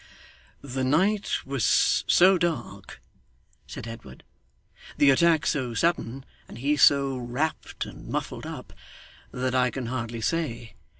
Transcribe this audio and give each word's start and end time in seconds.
'The 0.63 0.83
night 0.83 1.41
was 1.45 2.03
so 2.07 2.35
dark,' 2.39 2.99
said 3.67 3.87
Edward, 3.87 4.23
'the 4.97 5.11
attack 5.11 5.45
so 5.45 5.75
sudden, 5.75 6.25
and 6.47 6.57
he 6.57 6.75
so 6.75 7.15
wrapped 7.15 7.85
and 7.85 8.07
muffled 8.07 8.47
up, 8.47 8.73
that 9.31 9.53
I 9.53 9.69
can 9.69 9.85
hardly 9.85 10.19
say. 10.21 10.73